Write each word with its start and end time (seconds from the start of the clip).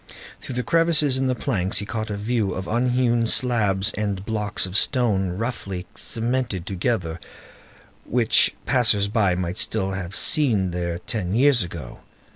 Through 0.39 0.55
the 0.55 0.63
crevices 0.63 1.19
in 1.19 1.27
the 1.27 1.35
planks 1.35 1.77
he 1.77 1.85
caught 1.85 2.09
a 2.09 2.17
view 2.17 2.55
of 2.55 2.67
unhewn 2.67 3.27
slabs 3.27 3.91
and 3.95 4.25
blocks 4.25 4.65
of 4.65 4.75
stone 4.75 5.37
roughly 5.37 5.85
cemented 5.93 6.65
together, 6.65 7.19
which 8.05 8.55
passers 8.65 9.07
by 9.07 9.35
might 9.35 9.59
still 9.59 9.91
have 9.91 10.15
seen 10.15 10.71
there 10.71 10.97
ten 10.97 11.35
years 11.35 11.61
ago. 11.61 11.99